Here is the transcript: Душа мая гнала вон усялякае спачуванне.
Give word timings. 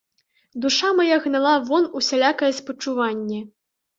Душа 0.63 0.89
мая 0.99 1.17
гнала 1.25 1.51
вон 1.67 1.85
усялякае 1.99 2.51
спачуванне. 2.61 3.39